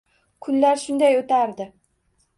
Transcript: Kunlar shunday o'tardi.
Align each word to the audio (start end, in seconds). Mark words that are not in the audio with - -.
Kunlar 0.47 0.81
shunday 0.85 1.19
o'tardi. 1.21 1.71